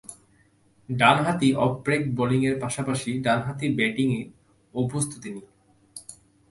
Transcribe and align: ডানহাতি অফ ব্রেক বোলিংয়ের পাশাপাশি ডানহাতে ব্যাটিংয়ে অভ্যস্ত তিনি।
ডানহাতি 0.89 1.49
অফ 1.55 1.71
ব্রেক 1.85 2.03
বোলিংয়ের 2.17 2.55
পাশাপাশি 2.59 3.11
ডানহাতে 3.25 3.65
ব্যাটিংয়ে 3.77 4.21
অভ্যস্ত 4.73 5.11
তিনি। 5.23 5.41